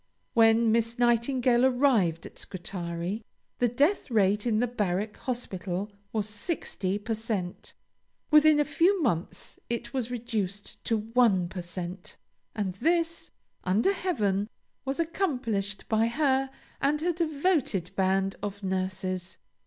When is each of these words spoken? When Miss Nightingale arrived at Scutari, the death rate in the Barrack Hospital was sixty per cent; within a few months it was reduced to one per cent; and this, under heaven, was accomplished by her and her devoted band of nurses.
When 0.33 0.71
Miss 0.71 0.97
Nightingale 0.97 1.63
arrived 1.63 2.25
at 2.25 2.39
Scutari, 2.39 3.23
the 3.59 3.67
death 3.67 4.09
rate 4.09 4.47
in 4.47 4.57
the 4.57 4.65
Barrack 4.65 5.15
Hospital 5.17 5.91
was 6.11 6.27
sixty 6.27 6.97
per 6.97 7.13
cent; 7.13 7.75
within 8.31 8.59
a 8.59 8.65
few 8.65 8.99
months 9.03 9.59
it 9.69 9.93
was 9.93 10.09
reduced 10.09 10.83
to 10.85 10.97
one 10.97 11.47
per 11.49 11.61
cent; 11.61 12.17
and 12.55 12.73
this, 12.73 13.29
under 13.63 13.93
heaven, 13.93 14.49
was 14.85 14.99
accomplished 14.99 15.87
by 15.87 16.07
her 16.07 16.49
and 16.81 17.01
her 17.01 17.13
devoted 17.13 17.91
band 17.95 18.37
of 18.41 18.63
nurses. 18.63 19.37